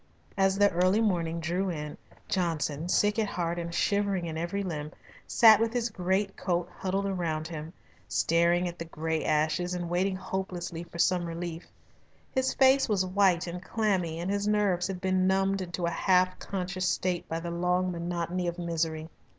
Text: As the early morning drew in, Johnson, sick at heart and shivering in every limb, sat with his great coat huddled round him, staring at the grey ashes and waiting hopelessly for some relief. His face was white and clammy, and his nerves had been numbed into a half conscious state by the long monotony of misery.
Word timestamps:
As 0.35 0.57
the 0.57 0.71
early 0.71 0.99
morning 0.99 1.39
drew 1.39 1.69
in, 1.69 1.95
Johnson, 2.27 2.89
sick 2.89 3.19
at 3.19 3.27
heart 3.27 3.59
and 3.59 3.71
shivering 3.71 4.25
in 4.25 4.35
every 4.35 4.63
limb, 4.63 4.91
sat 5.27 5.59
with 5.59 5.73
his 5.73 5.91
great 5.91 6.35
coat 6.35 6.67
huddled 6.75 7.05
round 7.15 7.47
him, 7.47 7.71
staring 8.07 8.67
at 8.67 8.79
the 8.79 8.85
grey 8.85 9.23
ashes 9.23 9.75
and 9.75 9.91
waiting 9.91 10.15
hopelessly 10.15 10.81
for 10.83 10.97
some 10.97 11.23
relief. 11.25 11.67
His 12.31 12.51
face 12.55 12.89
was 12.89 13.05
white 13.05 13.45
and 13.45 13.61
clammy, 13.63 14.19
and 14.19 14.31
his 14.31 14.47
nerves 14.47 14.87
had 14.87 15.01
been 15.01 15.27
numbed 15.27 15.61
into 15.61 15.85
a 15.85 15.91
half 15.91 16.39
conscious 16.39 16.89
state 16.89 17.29
by 17.29 17.39
the 17.39 17.51
long 17.51 17.91
monotony 17.91 18.47
of 18.47 18.57
misery. 18.57 19.07